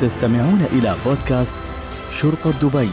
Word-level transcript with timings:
تستمعون 0.00 0.66
إلى 0.72 0.94
بودكاست 1.06 1.54
شرطة 2.10 2.50
دبي. 2.50 2.90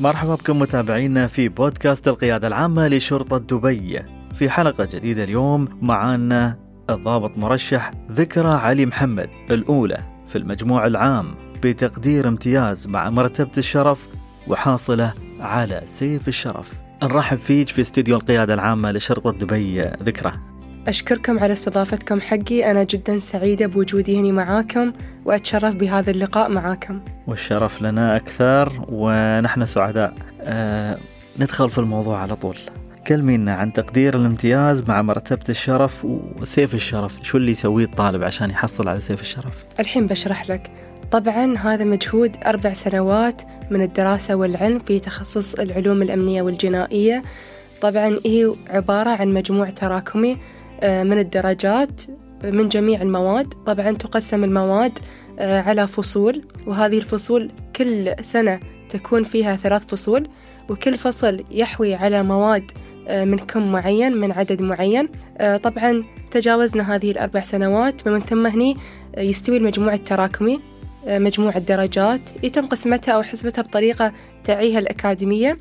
مرحبا 0.00 0.34
بكم 0.34 0.58
متابعينا 0.58 1.26
في 1.26 1.48
بودكاست 1.48 2.08
القيادة 2.08 2.46
العامة 2.46 2.88
لشرطة 2.88 3.38
دبي. 3.38 4.02
في 4.34 4.50
حلقة 4.50 4.88
جديدة 4.92 5.24
اليوم 5.24 5.68
معانا 5.82 6.58
الضابط 6.90 7.38
مرشح 7.38 7.90
ذكرى 8.12 8.48
علي 8.48 8.86
محمد 8.86 9.28
الأولى 9.50 10.02
في 10.28 10.38
المجموع 10.38 10.86
العام 10.86 11.34
بتقدير 11.62 12.28
امتياز 12.28 12.86
مع 12.86 13.10
مرتبة 13.10 13.52
الشرف 13.58 14.08
وحاصلة 14.46 15.12
على 15.40 15.82
سيف 15.86 16.28
الشرف. 16.28 16.72
نرحب 17.02 17.38
فيك 17.38 17.68
في 17.68 17.80
استديو 17.80 18.16
القيادة 18.16 18.54
العامة 18.54 18.92
لشرطة 18.92 19.30
دبي. 19.30 19.80
ذكرى. 19.80 20.32
أشكركم 20.88 21.38
على 21.38 21.52
استضافتكم 21.52 22.20
حقي. 22.20 22.70
أنا 22.70 22.82
جدا 22.82 23.18
سعيدة 23.18 23.66
بوجودي 23.66 24.20
هنا 24.20 24.32
معاكم 24.32 24.92
وأتشرف 25.24 25.74
بهذا 25.74 26.10
اللقاء 26.10 26.50
معاكم. 26.50 27.00
والشرف 27.26 27.82
لنا 27.82 28.16
أكثر 28.16 28.84
ونحن 28.88 29.66
سعداء. 29.66 30.14
أه 30.42 30.98
ندخل 31.38 31.70
في 31.70 31.78
الموضوع 31.78 32.18
على 32.18 32.36
طول. 32.36 32.56
كلمينا 33.06 33.54
عن 33.54 33.72
تقدير 33.72 34.16
الامتياز 34.16 34.82
مع 34.88 35.02
مرتبة 35.02 35.44
الشرف 35.48 36.04
وسيف 36.40 36.74
الشرف. 36.74 37.18
شو 37.22 37.38
اللي 37.38 37.52
يسويه 37.52 37.84
الطالب 37.84 38.24
عشان 38.24 38.50
يحصل 38.50 38.88
على 38.88 39.00
سيف 39.00 39.20
الشرف؟ 39.20 39.64
الحين 39.80 40.06
بشرح 40.06 40.50
لك. 40.50 40.70
طبعا 41.10 41.58
هذا 41.58 41.84
مجهود 41.84 42.36
أربع 42.46 42.72
سنوات 42.72 43.42
من 43.70 43.82
الدراسة 43.82 44.34
والعلم 44.34 44.78
في 44.78 45.00
تخصص 45.00 45.54
العلوم 45.54 46.02
الأمنية 46.02 46.42
والجنائية. 46.42 47.22
طبعا 47.80 48.16
هي 48.26 48.52
عبارة 48.70 49.10
عن 49.10 49.34
مجموع 49.34 49.70
تراكمي. 49.70 50.36
من 50.84 51.18
الدرجات 51.18 52.00
من 52.44 52.68
جميع 52.68 53.02
المواد. 53.02 53.46
طبعا 53.66 53.90
تقسم 53.90 54.44
المواد 54.44 54.98
آه، 55.38 55.60
على 55.60 55.86
فصول 55.86 56.42
وهذه 56.66 56.98
الفصول 56.98 57.50
كل 57.76 58.14
سنة 58.20 58.60
تكون 58.88 59.24
فيها 59.24 59.56
ثلاث 59.56 59.84
فصول 59.86 60.28
وكل 60.68 60.98
فصل 60.98 61.44
يحوي 61.50 61.94
على 61.94 62.22
مواد 62.22 62.70
آه، 63.08 63.24
من 63.24 63.38
كم 63.38 63.72
معين 63.72 64.16
من 64.16 64.32
عدد 64.32 64.62
معين. 64.62 65.08
طبعا 65.62 66.02
تجاوزنا 66.30 66.94
هذه 66.94 67.10
الأربع 67.10 67.40
سنوات 67.40 68.06
ومن 68.06 68.20
ثم 68.20 68.46
هني 68.46 68.76
يستوي 69.18 69.56
المجموع 69.56 69.94
التراكمي 69.94 70.60
مجموع 71.06 71.56
الدرجات 71.56 72.20
يتم 72.42 72.66
قسمتها 72.66 73.14
أو 73.14 73.22
حسبتها 73.22 73.62
بطريقة 73.62 74.12
تعيها 74.44 74.78
الأكاديمية. 74.78 75.58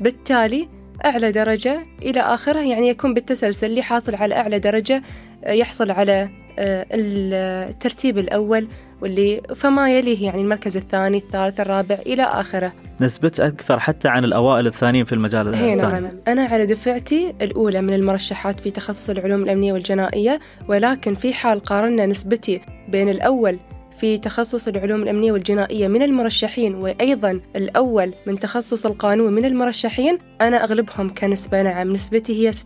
بالتالي 0.00 0.68
أعلى 1.04 1.32
درجة 1.32 1.86
إلى 2.02 2.20
آخرة 2.20 2.58
يعني 2.58 2.88
يكون 2.88 3.14
بالتسلسل 3.14 3.66
اللي 3.66 3.82
حاصل 3.82 4.14
على 4.14 4.34
أعلى 4.34 4.58
درجة 4.58 5.02
آه، 5.44 5.52
يحصل 5.52 5.90
على 5.90 6.28
آه، 6.58 6.86
الترتيب 6.92 8.18
الأول 8.18 8.68
واللي 9.02 9.42
فما 9.56 9.98
يليه 9.98 10.24
يعني 10.24 10.40
المركز 10.42 10.76
الثاني 10.76 11.18
الثالث 11.18 11.60
الرابع 11.60 11.98
إلى 12.06 12.22
آخرة. 12.22 12.72
نسبة 13.00 13.32
أكثر 13.40 13.80
حتى 13.80 14.08
عن 14.08 14.24
الأوائل 14.24 14.66
الثانيين 14.66 15.04
في 15.04 15.12
المجال 15.12 15.48
الثاني 15.48 15.74
نعم. 15.74 16.08
أنا 16.28 16.44
على 16.44 16.66
دفعتي 16.66 17.34
الأولى 17.42 17.80
من 17.82 17.94
المرشحات 17.94 18.60
في 18.60 18.70
تخصص 18.70 19.10
العلوم 19.10 19.42
الأمنية 19.42 19.72
والجنائية 19.72 20.40
ولكن 20.68 21.14
في 21.14 21.32
حال 21.32 21.60
قارنا 21.60 22.06
نسبتي 22.06 22.60
بين 22.88 23.08
الأول 23.08 23.58
في 23.96 24.18
تخصص 24.18 24.68
العلوم 24.68 25.02
الأمنية 25.02 25.32
والجنائية 25.32 25.88
من 25.88 26.02
المرشحين 26.02 26.74
وأيضا 26.74 27.40
الأول 27.56 28.14
من 28.26 28.38
تخصص 28.38 28.86
القانون 28.86 29.32
من 29.32 29.44
المرشحين 29.44 30.18
أنا 30.40 30.64
أغلبهم 30.64 31.14
كنسبة 31.14 31.62
نعم 31.62 31.92
نسبتي 31.92 32.48
هي 32.48 32.52
96.07 32.52 32.62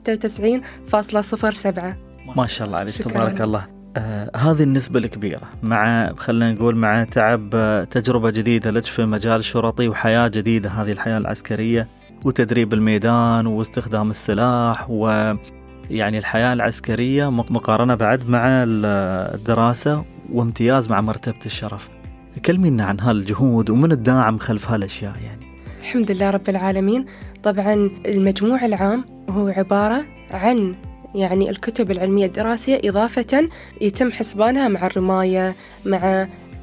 ما 2.37 2.47
شاء 2.47 2.67
الله 2.67 2.79
عليك 2.79 2.95
تبارك 2.97 3.41
الله. 3.41 3.67
آه 3.97 4.31
هذه 4.37 4.63
النسبة 4.63 4.99
الكبيرة 4.99 5.43
مع 5.63 6.13
خلينا 6.17 6.53
نقول 6.53 6.77
مع 6.77 7.05
تعب 7.05 7.51
آه، 7.55 7.85
تجربة 7.85 8.31
جديدة 8.31 8.71
لك 8.71 8.85
في 8.85 9.05
مجال 9.05 9.41
الشرطي 9.41 9.89
وحياة 9.89 10.29
جديدة 10.29 10.71
هذه 10.71 10.91
الحياة 10.93 11.19
العسكرية 11.19 11.89
وتدريب 12.25 12.75
الميدان 12.75 13.47
واستخدام 13.47 14.11
السلاح 14.11 14.91
و 14.91 15.35
يعني 15.91 16.19
الحياة 16.19 16.53
العسكرية 16.53 17.31
مقارنة 17.31 17.95
بعد 17.95 18.29
مع 18.29 18.43
الدراسة 18.49 20.05
وامتياز 20.33 20.89
مع 20.89 21.01
مرتبة 21.01 21.47
الشرف. 21.47 21.89
كلمينا 22.47 22.85
عن 22.85 23.01
هالجهود 23.01 23.71
ومن 23.71 23.93
الداعم 23.93 24.39
خلف 24.39 24.71
هالأشياء 24.71 25.15
يعني. 25.25 25.43
الحمد 25.81 26.11
لله 26.11 26.31
رب 26.31 26.49
العالمين. 26.49 27.07
طبعا 27.43 27.91
المجموع 28.07 28.65
العام 28.65 29.05
هو 29.31 29.49
عبارة 29.49 30.05
عن 30.31 30.75
يعني 31.15 31.51
الكتب 31.51 31.91
العلمية 31.91 32.27
الدراسية 32.27 32.81
إضافة 32.85 33.49
يتم 33.81 34.13
حسبانها 34.13 34.69
مع 34.69 34.87
الرماية 34.87 35.55
مع 35.87 35.99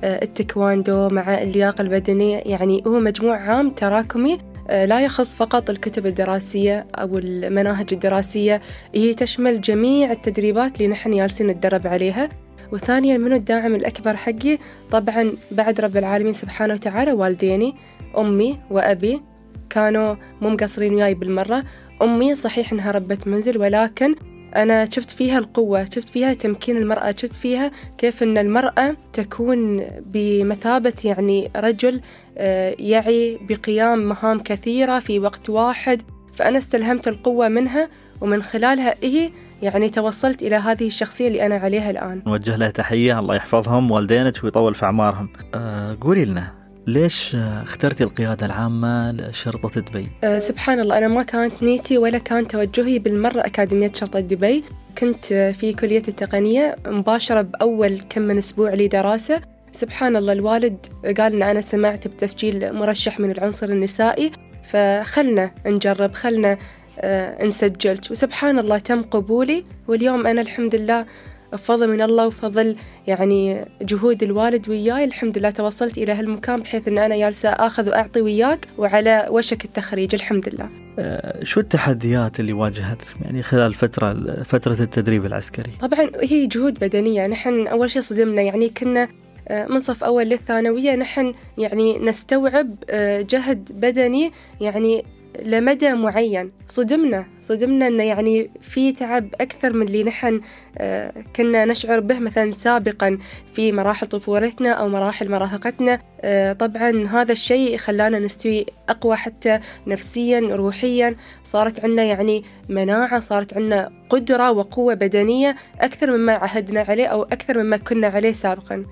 آه، 0.04 0.24
التكواندو 0.24 1.10
مع 1.10 1.42
اللياقة 1.42 1.82
البدنية. 1.82 2.38
يعني 2.46 2.84
هو 2.88 3.00
مجموع 3.00 3.38
عام 3.38 3.70
تراكمي 3.70 4.38
آه، 4.70 4.86
لا 4.86 5.02
يخص 5.02 5.36
فقط 5.36 5.70
الكتب 5.70 6.06
الدراسية 6.06 6.86
أو 6.96 7.18
المناهج 7.18 7.88
الدراسية. 7.92 8.62
هي 8.96 9.14
تشمل 9.14 9.62
جميع 9.62 10.12
التدريبات 10.12 10.78
اللي 10.78 10.88
نحن 10.88 11.12
جالسين 11.12 11.48
نتدرب 11.48 11.88
عليها. 11.88 12.30
وثانيا 12.72 13.18
منو 13.18 13.36
الداعم 13.36 13.76
الأكبر 13.76 14.16
حقي؟ 14.16 14.58
طبعا 14.92 15.34
بعد 15.52 15.82
رب 15.82 15.98
العالمين 15.98 16.34
سبحانه 16.34 16.74
وتعالى 16.74 17.12
والديني 17.12 17.76
أمي 18.18 18.60
وأبي. 18.70 19.22
كانوا 19.70 20.16
مو 20.42 20.50
مقصرين 20.50 20.94
وياي 20.94 21.14
بالمرة. 21.14 21.64
أمي 22.02 22.36
صحيح 22.36 22.74
إنها 22.74 22.92
ربة 22.92 23.18
منزل 23.26 23.58
ولكن 23.58 24.16
أنا 24.56 24.90
شفت 24.90 25.12
فيها 25.12 25.40
القوة 25.40 25.86
شفت 25.86 26.10
فيها 26.10 26.34
تمكين 26.34 26.78
المرأة 26.78 27.16
شفت 27.18 27.34
فيها 27.34 27.72
كيف 27.98 28.24
أن 28.24 28.38
المرأة 28.38 28.96
تكون 29.14 29.86
بمثابة 30.06 30.94
يعني 31.06 31.52
رجل 31.56 32.02
آه، 32.38 32.76
يعي 32.80 33.40
بقيام 33.50 34.00
مهام 34.10 34.40
كثيرة 34.40 35.00
في 35.00 35.20
وقت 35.20 35.50
واحد. 35.50 36.02
فأنا 36.34 36.58
استلهمت 36.58 37.08
القوة 37.08 37.48
منها 37.48 37.90
ومن 38.22 38.44
خلالها 38.44 38.96
هي 39.04 39.30
يعني 39.62 39.90
توصلت 39.90 40.42
إلى 40.42 40.56
هذه 40.56 40.88
الشخصية 40.88 41.28
اللي 41.28 41.46
أنا 41.46 41.56
عليها 41.56 41.92
الآن. 41.92 42.22
نوجه 42.28 42.56
لها 42.56 42.70
تحية 42.70 43.20
الله 43.20 43.36
يحفظهم 43.36 43.92
والدينك 43.92 44.44
ويطول 44.44 44.74
في 44.74 44.86
أعمارهم. 44.86 45.30
أه 45.56 45.98
قولي 46.02 46.26
لنا 46.26 46.52
ليش 46.88 47.36
اخترتي 47.36 48.04
القيادة 48.04 48.46
العامة 48.46 49.12
لشرطة 49.12 49.82
دبي؟ 49.82 50.08
أه 50.24 50.40
سبحان 50.40 50.80
الله 50.80 50.98
أنا 50.98 51.08
ما 51.08 51.24
كانت 51.24 51.64
نيتي 51.64 51.98
ولا 51.98 52.18
كان 52.18 52.48
توجهي 52.48 53.00
بالمرة 53.00 53.40
أكاديمية 53.40 53.92
شرطة 53.92 54.20
دبي. 54.20 54.64
كنت 54.98 55.26
في 55.60 55.74
كلية 55.74 56.04
التقنية 56.08 56.76
مباشرة 56.88 57.42
بأول 57.42 58.02
كم 58.10 58.22
من 58.22 58.38
أسبوع 58.38 58.74
لي 58.74 58.88
دراسة. 58.88 59.42
سبحان 59.72 60.16
الله 60.16 60.34
الوالد 60.34 60.86
قال 61.18 61.34
إن 61.34 61.44
أنا 61.44 61.62
سمعت 61.62 62.08
بتسجيل 62.08 62.74
مرشح 62.74 63.20
من 63.20 63.32
العنصر 63.32 63.70
النسائي 63.70 64.32
فخلنا 64.64 65.52
نجرب 65.66 66.14
خلنا 66.14 66.58
آه 67.00 67.44
انسجلت. 67.44 68.12
وسبحان 68.12 68.60
الله 68.60 68.78
تم 68.78 69.02
قبولي 69.02 69.64
واليوم 69.88 70.28
أنا 70.28 70.42
الحمد 70.42 70.76
لله 70.76 71.06
بفضل 71.54 71.90
من 71.90 72.02
الله 72.02 72.28
وفضل 72.28 72.76
يعني 73.08 73.66
جهود 73.82 74.24
الوالد 74.24 74.70
وياي. 74.70 75.04
الحمد 75.04 75.38
لله 75.38 75.50
توصلت 75.50 75.98
إلى 75.98 76.12
هالمكان 76.12 76.60
بحيث 76.60 76.88
أن 76.88 76.98
أنا 76.98 77.18
جالسة 77.18 77.50
آخذ 77.50 77.90
وأعطي 77.90 78.22
وياك 78.22 78.68
وعلى 78.78 79.28
وشك 79.30 79.66
التخريج. 79.66 80.16
الحمد 80.16 80.50
لله. 80.50 80.70
آه، 81.00 81.44
شو 81.44 81.60
التحديات 81.60 82.40
اللي 82.40 82.54
واجهتك 82.54 83.06
يعني 83.22 83.44
خلال 83.44 83.74
فترة 83.74 84.44
فترة 84.44 84.82
التدريب 84.82 85.26
العسكري؟ 85.26 85.72
طبعا 85.80 86.12
هي 86.22 86.46
جهود 86.46 86.80
بدنية. 86.80 87.28
نحن 87.28 87.68
أول 87.68 87.90
شيء 87.90 88.02
صدمنا 88.02 88.42
يعني 88.42 88.70
كنا 88.70 89.08
آه، 89.48 89.66
من 89.68 89.80
صف 89.80 90.04
أول 90.04 90.26
للثانوية 90.26 90.96
نحن 90.96 91.34
يعني 91.58 92.00
نستوعب 92.00 92.76
آه، 92.90 93.22
جهد 93.22 93.72
بدني 93.74 94.32
يعني 94.62 95.06
لمدى 95.42 95.94
معين 95.94 96.52
صدمنا 96.68 97.26
صدمنا 97.42 97.88
إنه 97.88 98.04
يعني 98.04 98.52
في 98.62 98.92
تعب 98.92 99.30
أكثر 99.42 99.74
من 99.74 99.88
اللي 99.88 100.04
نحن 100.04 100.42
آه، 100.78 101.14
كنا 101.36 101.66
نشعر 101.66 102.00
به 102.00 102.20
مثلا 102.20 102.52
سابقا 102.52 103.18
في 103.54 103.72
مراحل 103.72 104.08
طفولتنا 104.08 104.72
أو 104.72 104.90
مراحل 104.90 105.32
مراهقتنا 105.32 106.00
آه، 106.22 106.54
طبعا 106.54 107.08
هذا 107.08 107.32
الشيء 107.32 107.78
خلانا 107.78 108.20
نستوي 108.20 108.66
أقوى 108.90 109.16
حتى 109.16 109.60
نفسيا 109.88 110.40
روحيا 110.40 111.16
صارت 111.44 111.84
عندنا 111.84 112.04
يعني 112.04 112.44
مناعة 112.70 113.20
صارت 113.20 113.58
عندنا 113.58 113.92
قدرة 114.10 114.52
وقوة 114.52 114.94
بدنية 114.94 115.56
أكثر 115.80 116.18
مما 116.18 116.34
عهدنا 116.34 116.82
عليه 116.82 117.08
أو 117.08 117.24
أكثر 117.24 117.64
مما 117.64 117.78
كنا 117.78 118.08
عليه 118.08 118.32
سابقا 118.32 118.86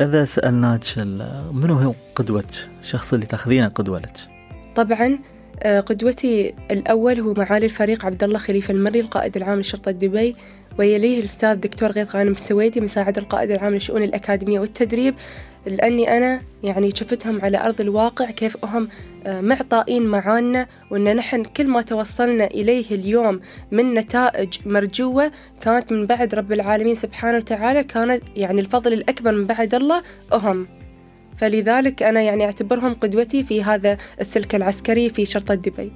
إذا 0.00 0.24
سألناك 0.24 0.84
منو 1.52 1.74
هو 1.74 1.94
قدوتك؟ 2.14 2.68
الشخص 2.82 3.12
اللي 3.14 3.26
تاخذينه 3.26 3.68
قدوة 3.68 3.98
لك؟ 3.98 4.16
طبعا 4.76 5.18
قدوتي 5.62 6.54
الأول 6.70 7.20
هو 7.20 7.34
معالي 7.34 7.66
الفريق 7.66 8.06
عبد 8.06 8.24
الله 8.24 8.38
خليفة 8.38 8.74
المري 8.74 9.00
القائد 9.00 9.36
العام 9.36 9.60
لشرطة 9.60 9.90
دبي 9.90 10.36
ويليه 10.78 11.18
الأستاذ 11.18 11.54
دكتور 11.54 11.90
غيث 11.90 12.16
غانم 12.16 12.32
السويدي 12.32 12.80
مساعد 12.80 13.18
القائد 13.18 13.50
العام 13.50 13.74
لشؤون 13.74 14.02
الأكاديمية 14.02 14.60
والتدريب. 14.60 15.14
لأني 15.66 16.16
أنا 16.16 16.42
يعني 16.62 16.90
شفتهم 16.94 17.40
على 17.40 17.58
أرض 17.58 17.80
الواقع 17.80 18.30
كيف 18.30 18.64
هم 18.64 18.88
آه، 19.26 19.40
معطائين 19.40 20.02
معانا 20.02 20.66
وأن 20.90 21.16
نحن 21.16 21.44
كل 21.44 21.66
ما 21.66 21.82
توصلنا 21.82 22.44
إليه 22.44 22.90
اليوم 22.90 23.40
من 23.70 23.94
نتائج 23.94 24.54
مرجوة 24.66 25.32
كانت 25.60 25.92
من 25.92 26.06
بعد 26.06 26.34
رب 26.34 26.52
العالمين 26.52 26.94
سبحانه 26.94 27.36
وتعالى 27.36 27.84
كانت 27.84 28.22
يعني 28.36 28.60
الفضل 28.60 28.92
الأكبر 28.92 29.32
من 29.32 29.46
بعد 29.46 29.74
الله 29.74 30.02
هم 30.32 30.66
فلذلك 31.36 32.02
أنا 32.02 32.20
يعني 32.20 32.44
أعتبرهم 32.44 32.94
قدوتي 32.94 33.42
في 33.42 33.64
هذا 33.64 33.98
السلك 34.20 34.54
العسكري 34.54 35.08
في 35.08 35.26
شرطة 35.26 35.54
دبي 35.54 35.92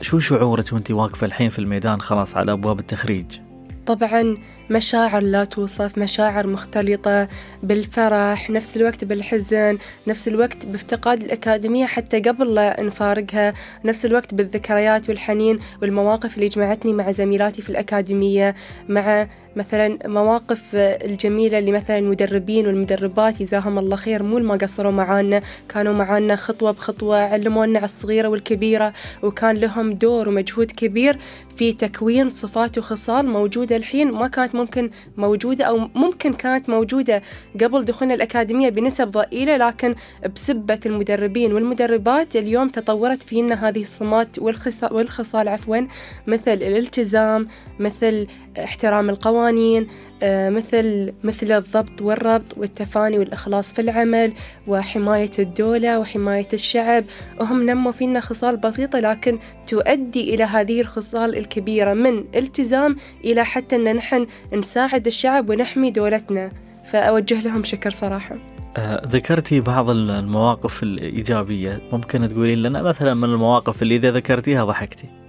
شو 0.00 0.18
شعورك 0.18 0.72
وأنت 0.72 0.90
واقفة 0.90 1.26
الحين 1.26 1.50
في 1.50 1.58
الميدان 1.58 2.00
خلاص 2.00 2.36
على 2.36 2.52
أبواب 2.52 2.80
التخريج؟ 2.80 3.38
طبعا 3.86 4.36
مشاعر 4.70 5.22
لا 5.22 5.44
توصف 5.44 5.98
مشاعر 5.98 6.46
مختلطة 6.46 7.28
بالفرح 7.62 8.50
نفس 8.50 8.76
الوقت 8.76 9.04
بالحزن 9.04 9.78
نفس 10.06 10.28
الوقت 10.28 10.66
بافتقاد 10.66 11.22
الأكاديمية 11.22 11.86
حتى 11.86 12.20
قبل 12.20 12.54
لا 12.54 12.82
نفارقها 12.82 13.54
نفس 13.84 14.06
الوقت 14.06 14.34
بالذكريات 14.34 15.08
والحنين 15.08 15.58
والمواقف 15.82 16.34
اللي 16.34 16.48
جمعتني 16.48 16.92
مع 16.92 17.10
زميلاتي 17.10 17.62
في 17.62 17.70
الأكاديمية 17.70 18.54
مع 18.88 19.26
مثلا 19.56 19.98
مواقف 20.04 20.62
الجميلة 20.74 21.58
اللي 21.58 21.72
مثلا 21.72 21.98
المدربين 21.98 22.66
والمدربات 22.66 23.42
جزاهم 23.42 23.78
الله 23.78 23.96
خير 23.96 24.22
مو 24.22 24.38
ما 24.38 24.54
قصروا 24.54 24.92
معانا 24.92 25.42
كانوا 25.68 25.92
معانا 25.92 26.36
خطوة 26.36 26.70
بخطوة 26.70 27.16
علمونا 27.18 27.78
على 27.78 27.84
الصغيرة 27.84 28.28
والكبيرة 28.28 28.92
وكان 29.22 29.56
لهم 29.56 29.92
دور 29.92 30.28
ومجهود 30.28 30.70
كبير 30.70 31.18
في 31.56 31.72
تكوين 31.72 32.30
صفات 32.30 32.78
وخصال 32.78 33.28
موجودة 33.28 33.76
الحين 33.76 34.12
ما 34.12 34.28
كانت 34.28 34.54
ممكن 34.60 34.90
موجودة 35.16 35.64
أو 35.64 35.88
ممكن 35.94 36.32
كانت 36.32 36.70
موجودة 36.70 37.22
قبل 37.60 37.84
دخولنا 37.84 38.14
الأكاديمية 38.14 38.68
بنسب 38.68 39.10
ضئيلة 39.10 39.56
لكن 39.56 39.94
بسبة 40.34 40.80
المدربين 40.86 41.52
والمدربات 41.52 42.36
اليوم 42.36 42.68
تطورت 42.68 43.22
فينا 43.22 43.68
هذه 43.68 43.80
الصمات 43.80 44.38
والخصال 44.90 45.48
عفوا 45.48 45.80
مثل 46.26 46.52
الالتزام 46.52 47.48
مثل 47.78 48.26
احترام 48.58 49.10
القوانين 49.10 49.86
آه، 50.22 50.50
مثل 50.50 51.12
مثل 51.24 51.52
الضبط 51.52 52.02
والربط 52.02 52.58
والتفاني 52.58 53.18
والإخلاص 53.18 53.72
في 53.72 53.80
العمل 53.80 54.32
وحماية 54.66 55.30
الدولة 55.38 55.98
وحماية 55.98 56.48
الشعب. 56.52 57.04
وهم 57.40 57.70
نموا 57.70 57.92
فينا 57.92 58.20
خصال 58.20 58.56
بسيطة 58.56 59.00
لكن 59.00 59.38
تؤدي 59.66 60.34
إلى 60.34 60.44
هذه 60.44 60.80
الخصال 60.80 61.36
الكبيرة 61.36 61.94
من 61.94 62.24
التزام 62.34 62.96
إلى 63.24 63.44
حتى 63.44 63.76
أن 63.76 63.96
نحن 63.96 64.26
نساعد 64.52 65.06
الشعب 65.06 65.50
ونحمي 65.50 65.90
دولتنا. 65.90 66.52
فأوجه 66.92 67.40
لهم 67.40 67.64
شكر 67.64 67.90
صراحة. 67.90 68.36
آه، 68.76 69.02
ذكرتي 69.06 69.60
بعض 69.60 69.90
المواقف 69.90 70.82
الإيجابية. 70.82 71.80
ممكن 71.92 72.28
تقولين 72.28 72.62
لنا 72.62 72.82
مثلا 72.82 73.14
من 73.14 73.24
المواقف 73.24 73.82
اللي 73.82 73.96
إذا 73.96 74.10
ذكرتيها 74.10 74.64
ضحكتي؟ 74.64 75.19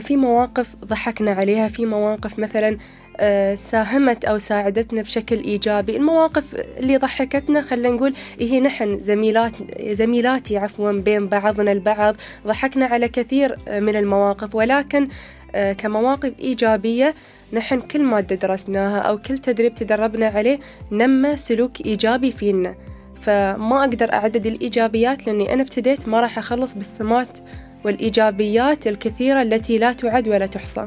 في 0.00 0.16
مواقف 0.16 0.76
ضحكنا 0.84 1.30
عليها 1.30 1.68
في 1.68 1.86
مواقف 1.86 2.38
مثلا 2.38 2.78
آه، 3.16 3.54
ساهمت 3.54 4.24
أو 4.24 4.38
ساعدتنا 4.38 5.02
بشكل 5.02 5.36
إيجابي. 5.36 5.96
المواقف 5.96 6.54
اللي 6.54 6.96
ضحكتنا 6.96 7.62
خلينا 7.62 7.90
نقول 7.90 8.14
هي 8.40 8.60
نحن 8.60 8.98
زميلات 8.98 9.52
زميلاتي 9.90 10.58
عفوا 10.58 10.92
بين 10.92 11.28
بعضنا 11.28 11.72
البعض. 11.72 12.16
ضحكنا 12.46 12.86
على 12.86 13.08
كثير 13.08 13.56
من 13.68 13.96
المواقف. 13.96 14.54
ولكن 14.54 15.08
آه، 15.54 15.72
كمواقف 15.72 16.32
إيجابية 16.40 17.14
نحن 17.52 17.80
كل 17.80 18.02
مادة 18.02 18.36
درسناها 18.36 18.98
أو 18.98 19.18
كل 19.18 19.38
تدريب 19.38 19.74
تدربنا 19.74 20.26
عليه 20.26 20.58
نمى 20.92 21.36
سلوك 21.36 21.80
إيجابي 21.86 22.30
فينا. 22.30 22.74
فما 23.20 23.80
أقدر 23.80 24.12
أعدد 24.12 24.46
الإيجابيات 24.46 25.26
لأني 25.26 25.54
أنا 25.54 25.62
ابتديت 25.62 26.08
ما 26.08 26.20
راح 26.20 26.38
أخلص 26.38 26.74
بالسمات 26.74 27.38
والإيجابيات 27.84 28.86
الكثيرة 28.86 29.42
التي 29.42 29.78
لا 29.78 29.92
تعد 29.92 30.28
ولا 30.28 30.46
تحصى. 30.46 30.86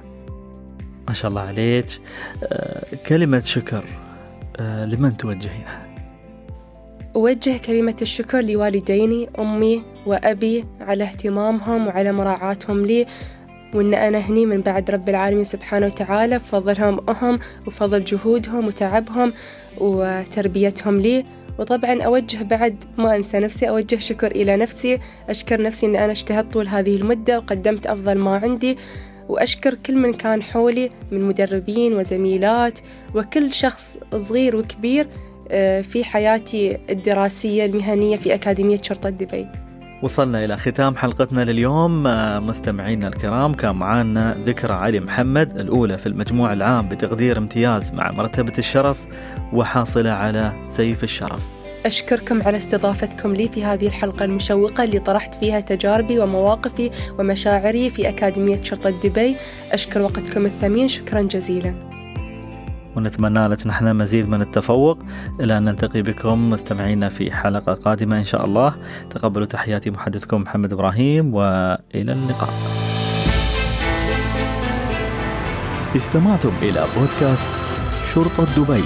ما 1.07 1.13
شاء 1.13 1.29
الله 1.29 1.41
عليك. 1.41 1.85
آه، 2.43 2.85
كلمة 3.07 3.39
شكر 3.39 3.83
آه، 4.59 4.85
لمن 4.85 5.17
توجهينها؟ 5.17 5.85
أوجه 7.15 7.57
كلمة 7.57 7.95
الشكر 8.01 8.41
لوالديني 8.41 9.29
أمي 9.39 9.83
وأبي 10.05 10.65
على 10.81 11.03
اهتمامهم 11.03 11.87
وعلى 11.87 12.11
مراعاتهم 12.11 12.85
لي 12.85 13.05
وإن 13.73 13.93
أنا 13.93 14.17
هني 14.17 14.45
من 14.45 14.61
بعد 14.61 14.91
رب 14.91 15.09
العالمين 15.09 15.43
سبحانه 15.43 15.85
وتعالى 15.85 16.37
بفضلهم 16.37 17.09
أهم 17.09 17.39
وفضل 17.67 18.03
جهودهم 18.03 18.67
وتعبهم 18.67 19.33
وتربيتهم 19.77 21.01
لي. 21.01 21.25
وطبعا 21.59 22.01
أوجه 22.01 22.43
بعد 22.43 22.83
ما 22.97 23.15
أنسى 23.15 23.39
نفسي 23.39 23.69
أوجه 23.69 23.99
شكر 23.99 24.31
إلى 24.31 24.55
نفسي 24.57 24.99
أشكر 25.29 25.61
نفسي 25.61 25.85
أن 25.85 25.95
أنا 25.95 26.11
اجتهدت 26.11 26.53
طول 26.53 26.67
هذه 26.67 26.95
المدة 26.95 27.37
وقدمت 27.37 27.87
أفضل 27.87 28.17
ما 28.17 28.35
عندي 28.35 28.77
وأشكر 29.29 29.73
كل 29.73 29.95
من 29.95 30.13
كان 30.13 30.43
حولي 30.43 30.89
من 31.11 31.21
مدربين 31.21 31.93
وزميلات 31.93 32.79
وكل 33.15 33.53
شخص 33.53 33.99
صغير 34.15 34.55
وكبير 34.55 35.07
آه، 35.51 35.81
في 35.81 36.03
حياتي 36.03 36.77
الدراسية 36.89 37.65
المهنية 37.65 38.17
في 38.17 38.33
أكاديمية 38.33 38.81
شرطة 38.81 39.09
دبي. 39.09 39.47
وصلنا 40.01 40.43
إلى 40.43 40.57
ختام 40.57 40.95
حلقتنا 40.95 41.45
لليوم. 41.45 42.07
آه، 42.07 42.39
مستمعينا 42.39 43.07
الكرام 43.07 43.53
كان 43.53 43.75
معانا 43.75 44.37
ذكرى 44.43 44.73
علي 44.73 44.99
محمد 44.99 45.59
الأولى 45.59 45.97
في 45.97 46.05
المجموع 46.05 46.53
العام 46.53 46.89
بتقدير 46.89 47.37
امتياز 47.37 47.91
مع 47.91 48.11
مرتبة 48.11 48.53
الشرف 48.57 48.97
وحاصلة 49.53 50.09
على 50.09 50.53
سيف 50.63 51.03
الشرف. 51.03 51.43
أشكركم 51.85 52.41
على 52.43 52.57
استضافتكم 52.57 53.33
لي 53.33 53.47
في 53.47 53.65
هذه 53.65 53.87
الحلقة 53.87 54.25
المشوقة 54.25 54.83
اللي 54.83 54.99
طرحت 54.99 55.35
فيها 55.35 55.59
تجاربي 55.59 56.19
ومواقفي 56.19 56.91
ومشاعري 57.19 57.89
في 57.89 58.09
أكاديمية 58.09 58.61
شرطة 58.61 58.89
دبي. 58.89 59.35
أشكر 59.71 60.01
وقتكم 60.01 60.45
الثمين 60.45 60.87
شكرا 60.87 61.21
جزيلا. 61.21 61.84
ونتمنى 62.95 63.47
لك 63.47 63.67
نحن 63.67 63.95
مزيد 63.95 64.29
من 64.29 64.41
التفوق. 64.41 64.99
إلى 65.39 65.57
أن 65.57 65.63
نلتقي 65.63 66.01
بكم 66.01 66.49
مستمعينا 66.49 67.09
في 67.09 67.31
حلقة 67.31 67.73
قادمة 67.73 68.19
إن 68.19 68.23
شاء 68.23 68.45
الله. 68.45 68.75
تقبلوا 69.09 69.45
تحياتي 69.45 69.91
محدثكم 69.91 70.41
محمد 70.41 70.73
إبراهيم 70.73 71.33
وإلى 71.33 72.11
اللقاء. 72.11 72.53
استمعتم 75.95 76.51
إلى 76.61 76.85
بودكاست 76.97 77.47
شرطة 78.13 78.45
دبي. 78.57 78.83